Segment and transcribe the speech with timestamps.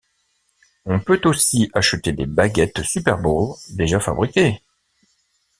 [0.85, 4.59] On peut aussi acheter des baguettes superball déjà fabriquées.